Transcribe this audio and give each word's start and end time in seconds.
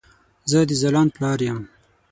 زه 0.49 0.59
د 0.69 0.71
ځلاند 0.81 1.09
پلار 1.15 1.39
يم 1.47 1.59